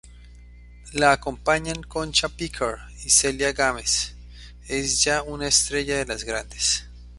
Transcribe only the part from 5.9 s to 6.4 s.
de las